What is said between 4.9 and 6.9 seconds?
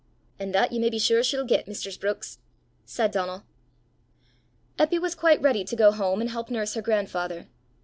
was quite ready to go home and help nurse her